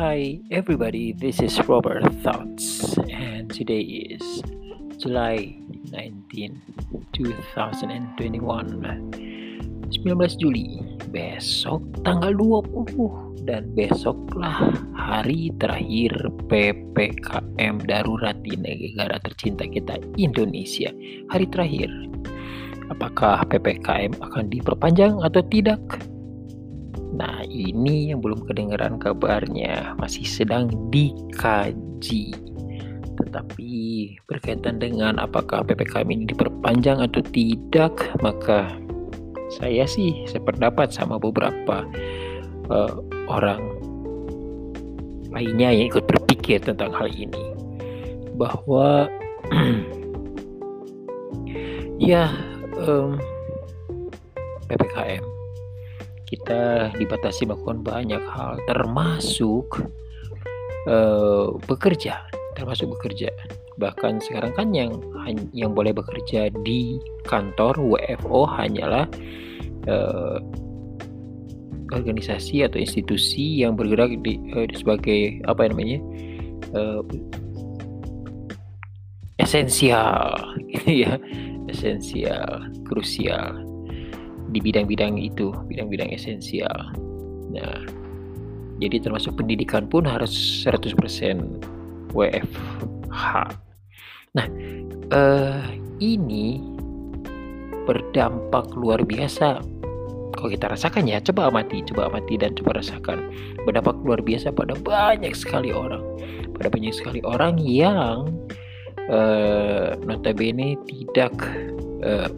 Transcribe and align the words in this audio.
Hi 0.00 0.40
everybody, 0.48 1.12
this 1.12 1.44
is 1.44 1.60
Robert 1.68 2.00
Thoughts 2.24 2.96
and 3.12 3.52
today 3.52 4.16
is 4.16 4.24
July 4.96 5.60
19, 5.92 6.56
2021 7.12 8.08
19 8.08 10.40
Juli 10.40 10.80
Besok 11.12 11.84
tanggal 12.00 12.32
20 12.32 13.44
Dan 13.44 13.76
besoklah 13.76 14.72
hari 14.96 15.52
terakhir 15.60 16.16
PPKM 16.48 17.84
darurat 17.84 18.40
di 18.40 18.56
negara 18.56 19.20
tercinta 19.20 19.68
kita 19.68 20.00
Indonesia. 20.16 20.88
Hari 21.28 21.44
terakhir 21.52 21.92
Apakah 22.88 23.44
PPKM 23.52 24.16
akan 24.16 24.48
diperpanjang 24.48 25.20
atau 25.20 25.44
tidak? 25.44 25.84
Nah, 27.20 27.44
ini 27.44 28.08
yang 28.08 28.24
belum 28.24 28.48
kedengaran 28.48 28.96
kabarnya, 28.96 29.92
masih 30.00 30.24
sedang 30.24 30.72
dikaji. 30.88 32.32
Tetapi 33.20 33.72
berkaitan 34.24 34.80
dengan 34.80 35.20
apakah 35.20 35.60
PPKM 35.60 36.08
ini 36.08 36.24
diperpanjang 36.32 37.04
atau 37.04 37.20
tidak, 37.20 37.92
maka 38.24 38.72
saya 39.52 39.84
sih 39.84 40.24
sependapat 40.32 40.96
sama 40.96 41.20
beberapa 41.20 41.84
uh, 42.72 42.96
orang 43.28 43.60
lainnya 45.28 45.76
yang 45.76 45.92
ikut 45.92 46.08
berpikir 46.08 46.64
tentang 46.64 46.88
hal 46.96 47.12
ini 47.12 47.52
bahwa 48.40 49.12
ya 52.00 52.32
um, 52.80 53.20
PPKM 54.72 55.29
kita 56.30 56.94
dibatasi 56.94 57.50
melakukan 57.50 57.82
banyak 57.82 58.22
hal 58.30 58.54
termasuk 58.70 59.66
uh, 60.86 61.58
bekerja 61.66 62.22
termasuk 62.54 62.92
bekerja. 62.98 63.30
Bahkan 63.80 64.20
sekarang 64.20 64.52
kan 64.52 64.68
yang 64.76 65.00
yang 65.56 65.72
boleh 65.72 65.94
bekerja 65.94 66.52
di 66.66 67.00
kantor 67.24 67.78
WFO 67.80 68.44
hanyalah 68.44 69.08
uh, 69.88 70.38
organisasi 71.90 72.62
atau 72.66 72.78
institusi 72.78 73.64
yang 73.64 73.74
bergerak 73.74 74.14
di 74.20 74.36
uh, 74.52 74.68
sebagai 74.76 75.40
apa 75.48 75.70
namanya 75.72 75.98
uh, 76.76 77.02
esensial. 79.40 80.36
Gitu 80.68 80.90
ya 81.08 81.16
esensial 81.70 82.66
krusial 82.84 83.62
di 84.50 84.58
bidang-bidang 84.58 85.14
itu, 85.16 85.54
bidang-bidang 85.70 86.10
esensial. 86.10 86.94
Nah, 87.50 87.86
jadi 88.80 88.96
termasuk 88.98 89.38
pendidikan 89.38 89.86
pun 89.86 90.08
harus 90.08 90.32
100% 90.66 90.96
WFH. 92.16 93.24
Nah, 94.34 94.46
eh, 95.10 95.62
ini 96.00 96.58
berdampak 97.84 98.72
luar 98.74 99.02
biasa. 99.02 99.62
Kalau 100.30 100.48
kita 100.48 100.72
rasakan 100.72 101.10
ya, 101.10 101.20
coba 101.20 101.50
amati, 101.52 101.84
coba 101.90 102.08
amati 102.08 102.40
dan 102.40 102.56
coba 102.56 102.80
rasakan. 102.80 103.18
Berdampak 103.66 103.98
luar 104.06 104.24
biasa 104.24 104.54
pada 104.54 104.72
banyak 104.78 105.34
sekali 105.36 105.74
orang. 105.74 106.00
Pada 106.56 106.72
banyak 106.72 106.94
sekali 106.94 107.20
orang 107.26 107.60
yang 107.60 108.30
eh, 109.10 109.92
notabene 110.06 110.78
tidak 110.88 111.34
eh, 112.00 112.30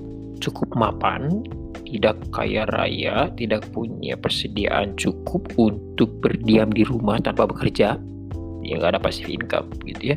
cukup 0.43 0.75
mapan 0.75 1.47
tidak 1.93 2.17
kaya 2.33 2.65
raya, 2.73 3.29
tidak 3.37 3.69
punya 3.69 4.17
persediaan 4.17 4.97
cukup 4.97 5.45
untuk 5.61 6.09
berdiam 6.25 6.73
di 6.73 6.89
rumah 6.89 7.21
tanpa 7.21 7.45
bekerja, 7.45 8.01
ya 8.65 8.75
nggak 8.81 8.97
ada 8.97 9.03
passive 9.03 9.29
income 9.29 9.69
gitu 9.85 10.17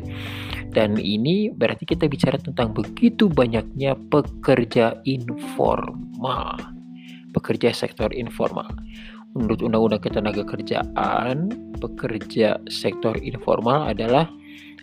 Dan 0.72 0.96
ini 0.96 1.52
berarti 1.52 1.84
kita 1.84 2.08
bicara 2.08 2.40
tentang 2.40 2.72
begitu 2.72 3.28
banyaknya 3.28 3.92
pekerja 4.08 4.96
informal, 5.04 6.56
pekerja 7.36 7.76
sektor 7.76 8.08
informal. 8.16 8.72
Menurut 9.36 9.60
Undang-Undang 9.60 10.00
Ketenaga 10.00 10.42
Kerjaan, 10.48 11.52
pekerja 11.76 12.56
sektor 12.72 13.20
informal 13.20 13.92
adalah 13.92 14.32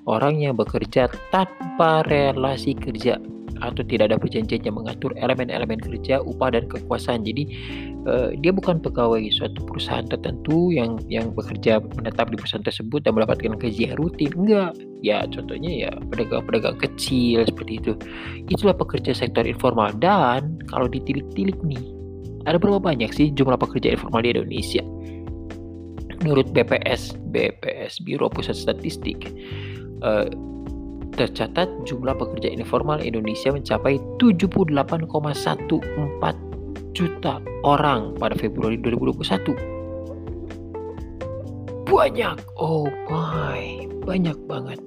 orang 0.05 0.45
yang 0.45 0.53
bekerja 0.53 1.09
tanpa 1.33 2.05
relasi 2.05 2.77
kerja 2.77 3.17
atau 3.63 3.81
tidak 3.87 4.11
ada 4.11 4.17
perjanjian 4.19 4.59
yang 4.67 4.75
mengatur 4.75 5.15
elemen-elemen 5.15 5.79
kerja, 5.79 6.19
upah 6.19 6.51
dan 6.51 6.67
kekuasaan. 6.67 7.23
Jadi 7.23 7.43
uh, 8.03 8.35
dia 8.35 8.51
bukan 8.51 8.83
pegawai 8.83 9.23
suatu 9.31 9.63
perusahaan 9.63 10.03
tertentu 10.03 10.75
yang 10.75 10.99
yang 11.07 11.31
bekerja 11.31 11.79
menetap 11.95 12.27
di 12.27 12.35
perusahaan 12.35 12.65
tersebut 12.65 13.07
dan 13.07 13.15
mendapatkan 13.15 13.55
gaji 13.55 13.95
rutin. 13.95 14.31
Enggak. 14.35 14.75
Ya 14.99 15.23
contohnya 15.27 15.71
ya 15.71 15.91
pedagang-pedagang 16.11 16.77
kecil 16.79 17.47
seperti 17.47 17.79
itu. 17.79 17.91
Itulah 18.51 18.75
pekerja 18.75 19.15
sektor 19.15 19.47
informal 19.47 19.95
dan 19.97 20.59
kalau 20.67 20.91
ditilik-tilik 20.91 21.55
nih 21.63 21.81
ada 22.43 22.59
berapa 22.59 22.79
banyak 22.79 23.11
sih 23.15 23.31
jumlah 23.31 23.55
pekerja 23.55 23.95
informal 23.95 24.23
di 24.23 24.35
Indonesia? 24.35 24.83
Menurut 26.23 26.51
BPS, 26.55 27.15
BPS 27.35 27.99
Biro 28.03 28.31
Pusat 28.31 28.55
Statistik, 28.55 29.27
uh, 30.03 30.27
tercatat 31.13 31.69
jumlah 31.85 32.17
pekerja 32.17 32.49
informal 32.49 32.97
Indonesia 32.99 33.53
mencapai 33.53 34.01
78,14 34.17 36.53
juta 36.93 37.41
orang 37.65 38.13
pada 38.17 38.35
Februari 38.37 38.77
2021. 38.81 39.53
Banyak, 41.89 42.37
oh 42.57 42.87
my, 43.09 43.87
banyak 44.05 44.37
banget. 44.49 44.79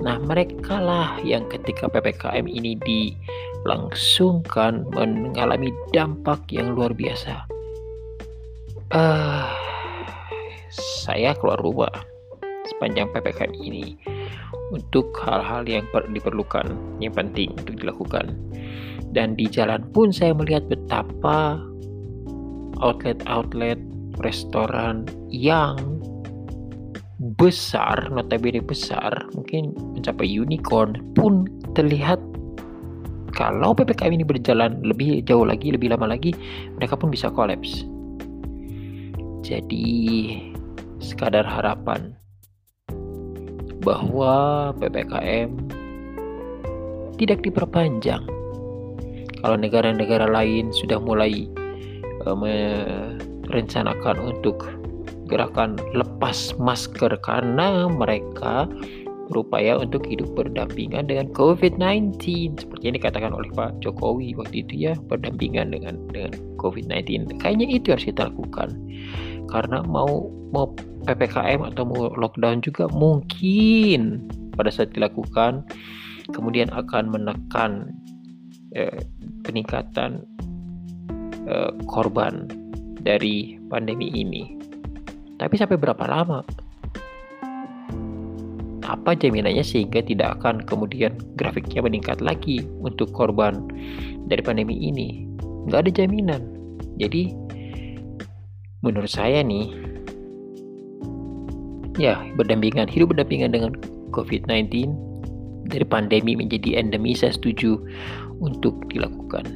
Nah, 0.00 0.16
mereka 0.18 0.80
lah 0.80 1.20
yang 1.20 1.44
ketika 1.52 1.84
PPKM 1.86 2.48
ini 2.48 2.74
dilangsungkan 2.82 4.88
mengalami 4.96 5.68
dampak 5.92 6.40
yang 6.48 6.72
luar 6.72 6.96
biasa. 6.96 7.44
Uh, 8.90 9.46
saya 11.06 11.30
keluar 11.38 11.62
rumah 11.62 11.94
sepanjang 12.66 13.06
PPKM 13.14 13.54
ini 13.54 13.94
untuk 14.70 15.12
hal-hal 15.18 15.66
yang 15.66 15.84
diperlukan, 15.90 16.70
yang 17.02 17.14
penting 17.14 17.52
untuk 17.58 17.78
dilakukan. 17.78 18.34
Dan 19.10 19.34
di 19.34 19.50
jalan 19.50 19.82
pun 19.90 20.14
saya 20.14 20.30
melihat 20.30 20.70
betapa 20.70 21.58
outlet-outlet 22.78 23.78
restoran 24.22 25.04
yang 25.28 25.76
besar, 27.36 28.08
notabene 28.08 28.64
besar, 28.64 29.12
mungkin 29.36 29.76
mencapai 29.92 30.24
unicorn 30.24 30.96
pun 31.12 31.44
terlihat 31.76 32.16
kalau 33.36 33.72
PPKM 33.72 34.20
ini 34.20 34.24
berjalan 34.26 34.80
lebih 34.84 35.24
jauh 35.24 35.44
lagi, 35.44 35.72
lebih 35.72 35.92
lama 35.92 36.12
lagi, 36.12 36.34
mereka 36.76 36.96
pun 36.96 37.12
bisa 37.12 37.28
kolaps. 37.30 37.84
Jadi 39.40 40.36
sekadar 41.00 41.48
harapan 41.48 42.12
bahwa 43.80 44.70
PPKM 44.76 45.50
tidak 47.20 47.44
diperpanjang. 47.44 48.24
Kalau 49.40 49.56
negara-negara 49.56 50.28
lain 50.28 50.72
sudah 50.72 51.00
mulai 51.00 51.48
uh, 52.28 52.36
merencanakan 52.36 54.16
untuk 54.20 54.68
gerakan 55.28 55.78
lepas 55.94 56.52
masker 56.58 57.14
karena 57.22 57.86
mereka 57.86 58.66
berupaya 59.30 59.78
untuk 59.78 60.02
hidup 60.10 60.26
berdampingan 60.34 61.06
dengan 61.06 61.30
COVID-19 61.38 62.18
seperti 62.58 62.82
yang 62.90 62.96
dikatakan 62.98 63.30
oleh 63.30 63.46
Pak 63.54 63.78
Jokowi 63.78 64.34
waktu 64.34 64.66
itu 64.66 64.90
ya 64.90 64.98
berdampingan 65.06 65.70
dengan 65.70 66.02
dengan 66.10 66.34
COVID-19 66.58 67.38
kayaknya 67.38 67.70
itu 67.70 67.94
harus 67.94 68.10
kita 68.10 68.26
lakukan 68.26 68.74
karena 69.50 69.82
mau 69.84 70.30
mau 70.54 70.70
PPKM 71.04 71.66
atau 71.74 71.82
mau 71.84 72.10
lockdown 72.14 72.62
juga 72.62 72.86
mungkin 72.90 74.24
pada 74.54 74.70
saat 74.70 74.94
dilakukan 74.94 75.66
kemudian 76.30 76.70
akan 76.70 77.10
menekan 77.10 77.90
eh, 78.74 79.02
peningkatan 79.42 80.22
eh, 81.46 81.72
korban 81.90 82.46
dari 83.02 83.58
pandemi 83.68 84.12
ini. 84.12 84.56
Tapi 85.40 85.54
sampai 85.56 85.80
berapa 85.80 86.04
lama? 86.04 86.44
Apa 88.84 89.14
jaminannya 89.14 89.62
sehingga 89.62 90.02
tidak 90.02 90.40
akan 90.40 90.66
kemudian 90.66 91.14
grafiknya 91.38 91.80
meningkat 91.80 92.18
lagi 92.20 92.66
untuk 92.82 93.08
korban 93.14 93.64
dari 94.28 94.42
pandemi 94.42 94.76
ini? 94.76 95.24
Nggak 95.70 95.88
ada 95.88 95.92
jaminan. 96.04 96.42
Jadi 97.00 97.32
menurut 98.80 99.12
saya 99.12 99.44
nih 99.44 99.68
ya 102.00 102.16
berdampingan 102.40 102.88
hidup 102.88 103.12
berdampingan 103.12 103.52
dengan 103.52 103.72
COVID-19 104.16 104.88
dari 105.68 105.86
pandemi 105.86 106.34
menjadi 106.34 106.80
endemi 106.80 107.14
saya 107.14 107.36
setuju 107.36 107.78
untuk 108.40 108.74
dilakukan. 108.90 109.46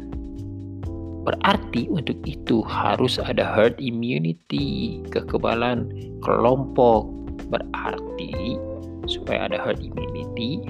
Berarti 1.24 1.88
untuk 1.88 2.20
itu 2.28 2.60
harus 2.68 3.16
ada 3.16 3.48
herd 3.56 3.80
immunity, 3.80 5.00
kekebalan 5.08 5.88
kelompok 6.20 7.08
berarti 7.48 8.60
supaya 9.08 9.48
ada 9.48 9.56
herd 9.56 9.80
immunity 9.80 10.60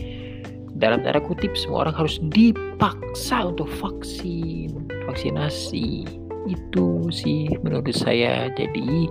dalam 0.79 1.03
tanda 1.03 1.23
kutip 1.23 1.55
semua 1.59 1.87
orang 1.87 2.07
harus 2.07 2.19
dipaksa 2.31 3.51
untuk 3.51 3.71
vaksin 3.79 4.75
vaksinasi 5.07 6.07
itu 6.49 7.09
sih 7.11 7.49
menurut 7.61 7.93
saya. 7.95 8.49
Jadi 8.53 9.09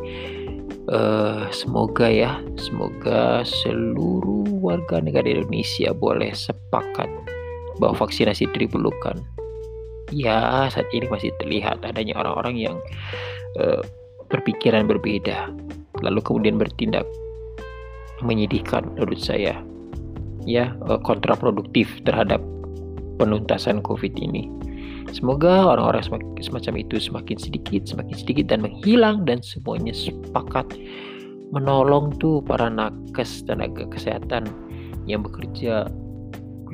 uh, 0.89 1.47
semoga 1.49 2.07
ya 2.09 2.39
semoga 2.59 3.45
seluruh 3.45 4.47
warga 4.63 4.99
negara 4.99 5.27
Indonesia 5.27 5.91
boleh 5.91 6.31
sepakat 6.33 7.09
bahwa 7.77 7.95
vaksinasi 8.05 8.49
diperlukan. 8.53 9.19
Ya 10.13 10.69
saat 10.69 10.85
ini 10.93 11.09
masih 11.09 11.33
terlihat 11.41 11.81
adanya 11.81 12.21
orang-orang 12.21 12.55
yang 12.59 12.77
uh, 13.57 13.81
berpikiran 14.29 14.85
berbeda 14.85 15.49
lalu 16.01 16.19
kemudian 16.25 16.57
bertindak 16.57 17.05
menyedihkan 18.21 18.93
menurut 18.93 19.19
saya. 19.19 19.57
Ya 20.43 20.75
uh, 20.85 20.99
kontraproduktif 21.01 21.89
terhadap 22.03 22.43
penuntasan 23.17 23.79
COVID 23.81 24.13
ini. 24.19 24.49
Semoga 25.11 25.75
orang-orang 25.75 26.05
semacam 26.39 26.73
itu 26.79 26.95
semakin 27.01 27.37
sedikit, 27.37 27.83
semakin 27.89 28.15
sedikit 28.15 28.45
dan 28.47 28.63
menghilang 28.63 29.27
dan 29.27 29.43
semuanya 29.43 29.91
sepakat 29.91 30.69
menolong 31.53 32.15
tuh 32.17 32.41
para 32.41 32.65
nakes 32.71 33.45
tenaga 33.45 33.85
kesehatan 33.93 34.49
yang 35.05 35.21
bekerja 35.21 35.85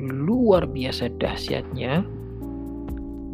luar 0.00 0.64
biasa 0.64 1.12
dahsyatnya 1.20 2.00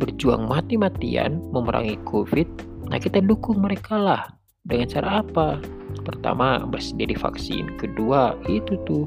berjuang 0.02 0.50
mati-matian 0.50 1.38
memerangi 1.54 1.96
COVID. 2.04 2.48
Nah 2.90 2.98
kita 2.98 3.22
dukung 3.22 3.62
mereka 3.62 3.96
lah 3.96 4.22
dengan 4.66 4.90
cara 4.90 5.22
apa? 5.22 5.62
Pertama 6.02 6.66
bersedia 6.66 7.14
divaksin, 7.14 7.78
kedua 7.78 8.34
itu 8.50 8.74
tuh 8.84 9.06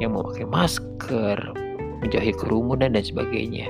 yang 0.00 0.16
memakai 0.16 0.48
masker, 0.48 1.38
menjauhi 2.02 2.32
kerumunan 2.40 2.96
dan 2.96 3.04
sebagainya. 3.04 3.68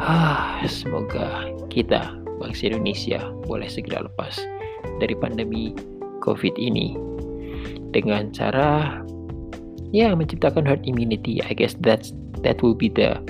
Ah, 0.00 0.64
semoga 0.64 1.44
kita 1.68 2.16
bangsa 2.40 2.72
Indonesia 2.72 3.20
boleh 3.44 3.68
segera 3.68 4.08
lepas 4.08 4.40
dari 4.96 5.12
pandemi 5.12 5.76
COVID 6.24 6.56
ini 6.56 6.96
dengan 7.92 8.32
cara 8.32 9.04
ya 9.92 10.16
menciptakan 10.16 10.64
herd 10.64 10.88
immunity. 10.88 11.44
I 11.44 11.52
guess 11.52 11.76
that's 11.84 12.16
that 12.40 12.64
will 12.64 12.72
be 12.72 12.88
the 12.88 13.20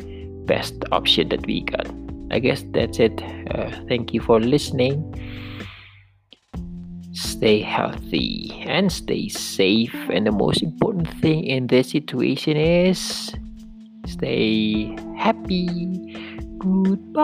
best 0.47 0.79
option 0.95 1.35
that 1.35 1.43
we 1.43 1.67
got. 1.67 1.91
I 2.31 2.39
guess 2.39 2.63
that's 2.71 3.03
it. 3.03 3.19
Uh, 3.51 3.75
thank 3.91 4.15
you 4.15 4.23
for 4.23 4.39
listening. 4.39 5.03
Stay 7.11 7.59
healthy 7.67 8.55
and 8.71 8.95
stay 8.95 9.27
safe. 9.27 9.95
And 10.07 10.23
the 10.23 10.35
most 10.35 10.63
important 10.63 11.11
thing 11.19 11.43
in 11.43 11.67
this 11.67 11.91
situation 11.91 12.55
is 12.55 13.35
stay 14.07 14.95
happy. 15.19 15.67
Goodbye. 16.61 17.21